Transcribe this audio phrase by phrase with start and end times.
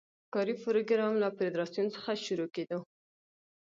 [0.33, 2.79] کاري پروګرام له فدراسیون څخه شروع کېدو.